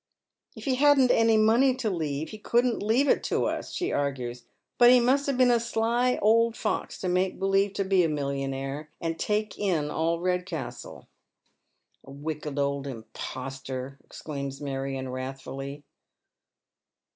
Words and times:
"If 0.57 0.65
he 0.65 0.77
hadn't 0.77 1.11
any 1.11 1.37
money 1.37 1.75
to 1.75 1.87
leave, 1.91 2.29
he 2.29 2.39
couldn't 2.39 2.81
leave 2.81 3.07
it 3.07 3.23
to 3.25 3.45
us," 3.45 3.71
she 3.71 3.91
argues," 3.91 4.45
but 4.79 4.89
he 4.89 4.99
must 4.99 5.27
have 5.27 5.37
been 5.37 5.51
a 5.51 5.59
sly 5.59 6.17
old 6.23 6.57
fox 6.57 6.97
to 7.01 7.07
make 7.07 7.37
believe 7.37 7.73
to 7.73 7.85
be 7.85 8.03
a 8.03 8.09
millionaire, 8.09 8.89
and 8.99 9.19
take 9.19 9.59
in 9.59 9.91
all 9.91 10.19
Redcastle."" 10.19 11.07
A 12.03 12.09
wicked 12.09 12.57
old 12.57 12.87
impostor," 12.87 13.99
exclaims 14.03 14.59
Marion, 14.59 15.05
wTathfully. 15.05 15.83